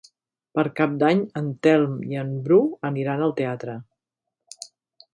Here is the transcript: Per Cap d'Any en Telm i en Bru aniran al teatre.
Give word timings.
Per 0.59 0.63
Cap 0.79 0.95
d'Any 1.03 1.21
en 1.41 1.51
Telm 1.67 2.01
i 2.15 2.19
en 2.23 2.33
Bru 2.49 2.59
aniran 2.93 3.25
al 3.27 3.39
teatre. 3.43 3.81